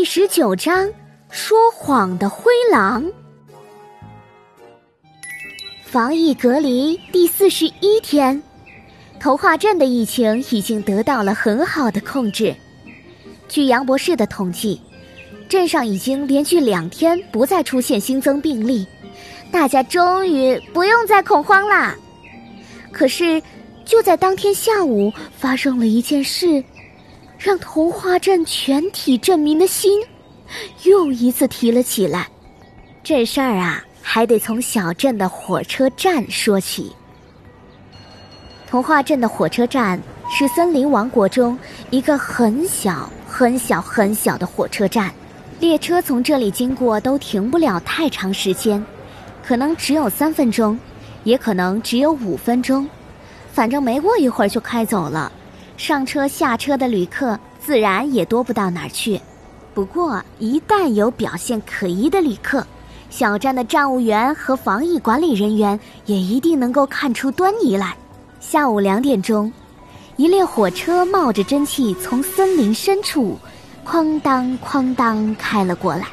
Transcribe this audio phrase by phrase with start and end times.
[0.00, 0.90] 第十九章：
[1.28, 3.04] 说谎的灰狼。
[5.84, 8.42] 防疫隔离第四十一天，
[9.20, 12.56] 童话镇的疫情已经得到了很好的控制。
[13.46, 14.80] 据杨博士的统计，
[15.50, 18.86] 镇上已经连续两天不再出现新增病例，
[19.52, 21.94] 大家终于不用再恐慌啦。
[22.90, 23.42] 可是，
[23.84, 26.64] 就在当天下午，发生了一件事。
[27.40, 30.02] 让童话镇全体镇民的心
[30.84, 32.28] 又一次提了起来。
[33.02, 36.94] 这事儿啊，还得从小镇的火车站说起。
[38.68, 39.98] 童话镇的火车站
[40.30, 41.58] 是森林王国中
[41.88, 45.10] 一个很小、很小、很小的火车站，
[45.60, 48.84] 列车从这里经过都停不了太长时间，
[49.42, 50.78] 可能只有三分钟，
[51.24, 52.86] 也可能只有五分钟，
[53.50, 55.32] 反正没过一会儿就开走了。
[55.80, 59.18] 上车下车的旅客自然也多不到哪儿去，
[59.72, 62.66] 不过一旦有表现可疑的旅客，
[63.08, 67.96] 小站的站务员和防疫管理人员也一定能够看出端倪来。
[68.40, 69.50] 下午两点钟，
[70.16, 73.38] 一列火车冒着蒸汽从森林深处
[73.82, 76.08] 哐当哐当开了过来，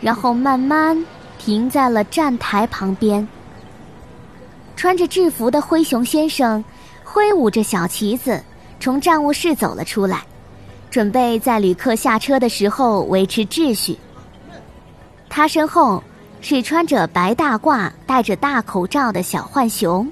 [0.00, 1.04] 然后慢慢
[1.40, 3.26] 停在了站台旁边。
[4.76, 6.64] 穿着制服的灰熊先生
[7.02, 8.40] 挥舞着小旗子。
[8.80, 10.22] 从站务室走了出来，
[10.90, 13.96] 准备在旅客下车的时候维持秩序。
[15.28, 16.02] 他身后
[16.40, 20.10] 是穿着白大褂、戴着大口罩的小浣熊。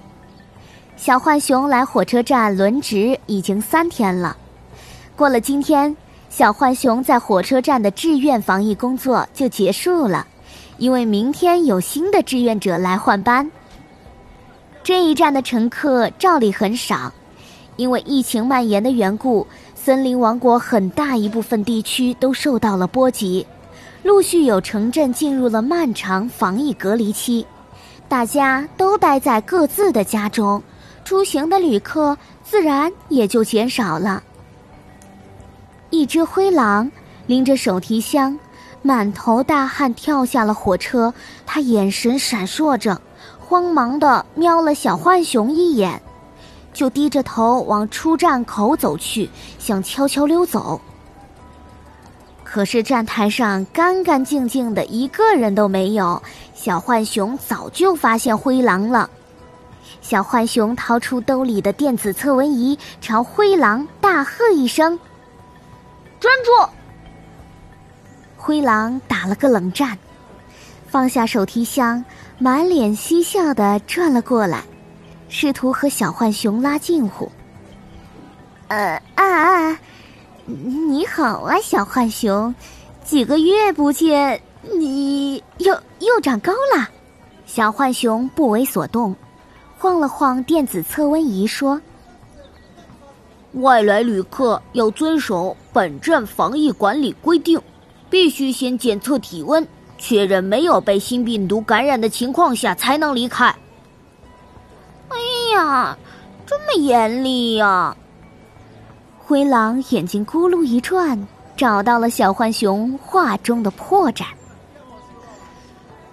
[0.97, 4.37] 小浣熊来火车站轮值已经三天了，
[5.17, 5.97] 过了今天，
[6.29, 10.27] 小浣熊在火车站的志愿防疫工作就结束了，
[10.77, 13.51] 因为明天有新的志愿者来换班。
[14.83, 17.13] 这一站的乘客照例很少。
[17.79, 23.47] 因为疫情蔓延的缘故，森林王国很大一部分地区都受到了波及，
[24.03, 27.47] 陆续有城镇进入了漫长防疫隔离期，
[28.09, 30.61] 大家都待在各自的家中，
[31.05, 34.25] 出行的旅客自然也就减少了。
[35.91, 36.91] 一只灰狼
[37.29, 38.37] 拎着手提箱，
[38.83, 41.15] 满头大汗跳下了火车，
[41.47, 43.01] 他眼神闪烁着，
[43.39, 46.03] 慌忙的瞄了小浣熊一眼。
[46.79, 49.29] 就低着头往出站口走去，
[49.59, 50.81] 想悄悄溜走。
[52.45, 56.23] 可是站台上干干净净的，一个人都没有。
[56.55, 59.11] 小浣熊早就发现灰狼了。
[60.01, 64.97] 小浣熊掏出兜里的电子测温仪，朝灰狼大喝一声
[66.21, 66.73] ：“专注！”
[68.39, 69.99] 灰狼打了个冷战，
[70.87, 72.05] 放下手提箱，
[72.39, 74.63] 满脸嬉笑的转了过来。
[75.29, 77.31] 试图和小浣熊拉近乎。
[78.69, 79.79] 呃啊啊！
[80.47, 82.55] 你好啊，小浣熊，
[83.05, 84.41] 几个月不见，
[84.79, 86.89] 你又又长高了。
[87.47, 89.15] 小浣熊不为所动，
[89.79, 91.81] 晃了晃电子测温仪说
[93.55, 97.61] ：“外来旅客要遵守本站防疫管理规定，
[98.11, 103.55] 必须先检测体温，确认没有被新病毒感染的情况下才能离开。”
[105.59, 105.99] 呀，
[106.47, 107.95] 这么严厉呀！
[109.19, 111.27] 灰狼眼睛咕噜一转，
[111.57, 114.25] 找到了小浣熊话中的破绽。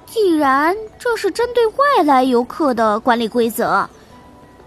[0.08, 3.88] 既然这是针对外来游客的管理规则，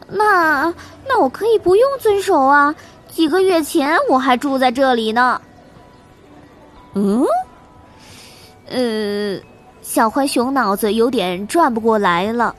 [0.09, 0.73] 那
[1.07, 2.75] 那我可以不用遵守啊！
[3.09, 5.41] 几个月前我还住在这里呢。
[6.95, 7.25] 嗯，
[8.71, 9.41] 呃，
[9.83, 12.55] 小浣熊脑子有点转不过来了。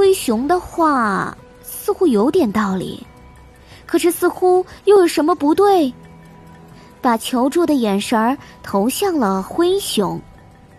[0.00, 3.06] 灰熊的话似乎有点道理，
[3.84, 5.92] 可是似乎又有什么不对。
[7.02, 10.18] 把求助的眼神儿投向了灰熊，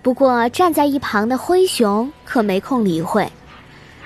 [0.02, 3.32] 不过站在一旁的灰熊可没空理会。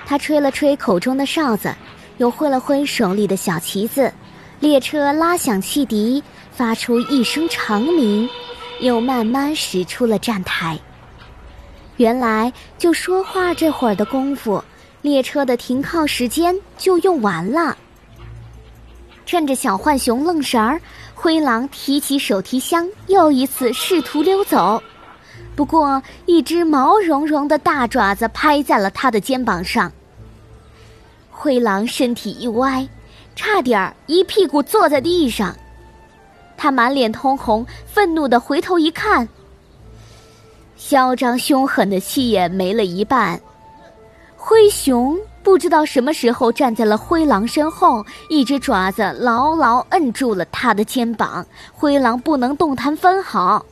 [0.04, 1.74] 他吹了吹口中的哨子，
[2.18, 4.12] 又挥了挥手里的小旗子，
[4.60, 6.22] 列车拉响汽笛，
[6.52, 8.28] 发出一声长鸣，
[8.80, 10.78] 又慢慢驶出了站台。
[11.96, 14.62] 原来就说话这会儿的功夫。
[15.06, 17.78] 列车的停靠时间就用完了。
[19.24, 20.80] 趁着小浣熊愣神儿，
[21.14, 24.82] 灰狼提起手提箱，又一次试图溜走。
[25.54, 29.92] 不过，一只毛茸茸的大爪子拍在了他的肩膀上。
[31.30, 32.88] 灰狼身体一歪，
[33.36, 35.56] 差点儿一屁股坐在地上。
[36.56, 39.28] 他满脸通红，愤怒的回头一看，
[40.76, 43.40] 嚣张凶狠的气焰没了一半。
[44.48, 53.66] 灰熊不知道什么时候站在了灰狼身后，一只爪子牢牢摁住了他的肩膀，灰狼不能动弹分毫。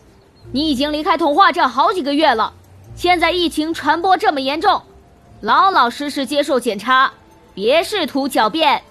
[0.51, 2.53] 你已经离开童话镇好几个月了，
[2.97, 4.83] 现在疫情传播这么严重，
[5.41, 7.09] 老老实实接受检查，
[7.55, 8.83] 别试图狡辩。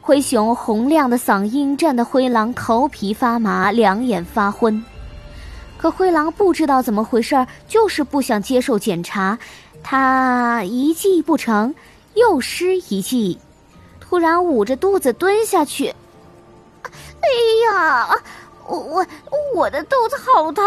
[0.00, 4.84] 灰熊洪亮的嗓音震得灰狼头皮发麻，两眼发昏。
[5.78, 9.38] 可灰狼不知道怎么回事，就是不想接受检查。
[9.82, 11.74] 他一计不成，
[12.14, 13.38] 又施一计，
[14.00, 15.94] 突然捂着肚子蹲下去。
[16.84, 17.28] 哎
[17.66, 18.08] 呀，
[18.66, 19.06] 我我
[19.54, 20.64] 我的肚子好疼，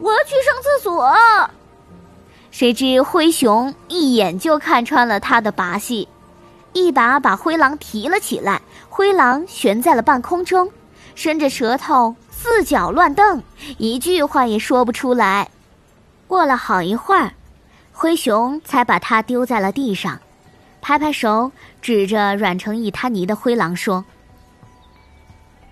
[0.00, 1.14] 我要去上厕所。
[2.50, 6.08] 谁知灰熊一眼就看穿了他的把戏。
[6.72, 10.70] 一把把灰狼提了起来，灰狼悬在了半空中，
[11.14, 13.42] 伸着舌头四脚乱蹬，
[13.78, 15.50] 一句话也说不出来。
[16.26, 17.32] 过了好一会儿，
[18.00, 20.20] 灰熊才把它丢在了地上，
[20.80, 21.50] 拍拍手，
[21.82, 24.04] 指着软成一滩泥的灰狼说：“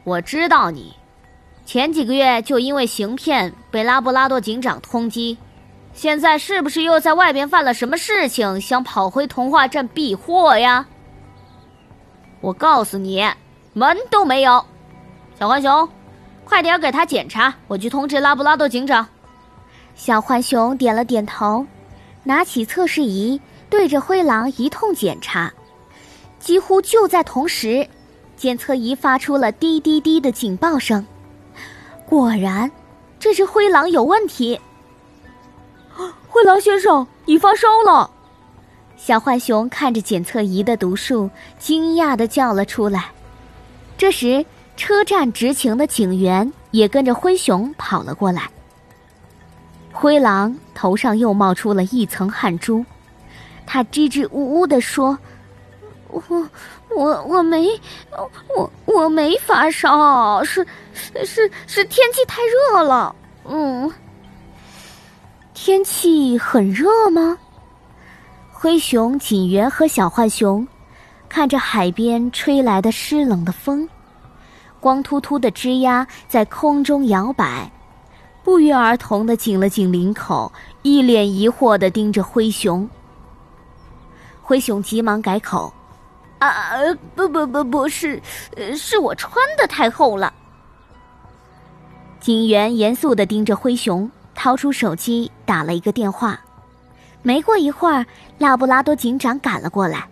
[0.02, 0.96] 我知道你，
[1.64, 5.37] 前几个月就因为行骗被拉布拉多警长通缉。”
[5.94, 10.84] 现在是不是又在外边犯了什么事情，想跑回童话镇避祸呀？
[12.40, 13.25] 我告诉你，
[13.73, 14.64] 门都没有。
[15.38, 15.88] 小浣熊，
[16.44, 19.06] 快点给他检查，我去通知拉布拉多警长。
[19.94, 21.64] 小浣熊点了点头，
[22.26, 23.40] 拿起测试仪
[23.70, 25.52] 对着灰狼一通检查。
[26.40, 27.88] 几乎就在同时，
[28.37, 31.06] 检测仪发出了滴滴滴的警报声。
[32.05, 32.70] 果然，
[33.20, 34.61] 这只灰狼有问题。
[36.28, 38.11] 灰狼先生，你发烧了！
[38.96, 43.12] 小浣熊看着检测仪的读数，惊讶的叫了出来。
[43.96, 44.44] 这时，
[44.76, 48.50] 车站执勤的警员也跟着灰熊跑了过来。
[49.99, 52.85] 灰狼头上又冒出了一层汗珠，
[53.65, 55.19] 他支支吾吾的说
[56.13, 56.23] ：“我
[56.95, 57.67] 我我没
[58.55, 60.65] 我我没发烧，是
[61.25, 63.17] 是是天气太热了。”
[63.49, 63.91] 嗯。
[65.55, 67.39] 天气很热吗？
[68.53, 70.69] 灰熊警员和小浣熊
[71.27, 73.89] 看着海边吹来的湿冷的风，
[74.79, 77.71] 光秃秃的枝丫在空中摇摆，
[78.47, 80.53] 不约而同的紧了紧领口，
[80.83, 82.89] 一脸疑惑的盯着灰熊。
[84.41, 85.75] 灰熊急忙改口
[86.39, 86.71] ：“啊，
[87.17, 88.23] 不不不，不是，
[88.77, 90.33] 是我穿的太厚了。”
[92.23, 94.09] 警员严肃的盯着灰熊。
[94.33, 96.39] 掏出手机打了一个电话，
[97.23, 98.05] 没过一会儿，
[98.37, 100.07] 拉布拉多警长赶了过来，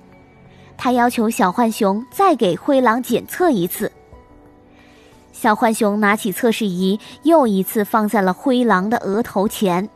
[0.79, 3.93] 他要求小浣熊再给灰狼检测一次。
[5.35, 9.87] 小浣熊拿起测试仪，又一次放在了灰狼的额头前，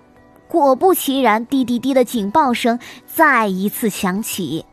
[0.49, 2.77] 果不其然，滴滴滴的警报声
[3.07, 4.65] 再一次响起。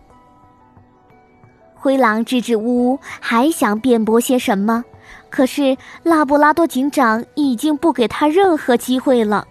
[1.75, 4.83] 灰狼支支吾吾，还想辩驳些什么。
[5.29, 9.47] 可是拉布拉多警长已经不给他任何机会了，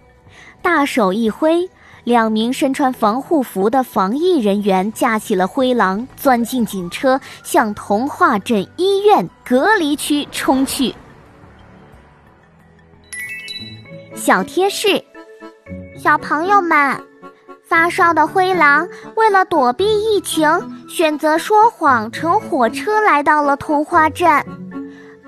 [0.61, 1.69] 大手一挥，
[2.03, 10.93] 两名身穿防护服的防疫人员架起了灰狼，钻进警车，向童话镇医院隔离区冲去。
[14.25, 15.03] 小贴士：
[15.95, 16.99] 小朋友们，
[17.61, 20.49] 发烧的灰狼为了躲避疫情，
[20.89, 24.27] 选择说谎，乘火车来到了童话镇。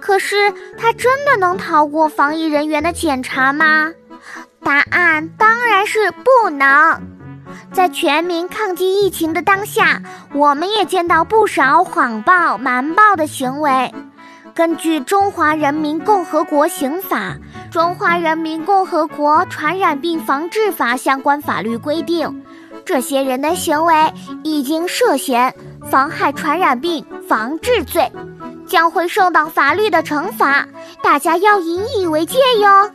[0.01, 3.93] 可是，他真的能逃过防疫人员的检查吗？
[4.63, 6.67] 答案当然是不能。
[7.71, 10.01] 在全民抗击疫情的当下，
[10.33, 13.93] 我们也见到不少谎报、瞒报的行为。
[14.55, 17.17] 根据《中华人民共和国刑法》
[17.71, 22.43] 《中华人民共和国传染病防治法》相关法律规定，
[22.85, 23.93] 这些人的行为
[24.43, 25.53] 已经涉嫌
[25.89, 28.11] 妨害传染病防治罪。
[28.67, 30.67] 将会受到法律的惩罚，
[31.01, 32.91] 大家要引以为戒哟。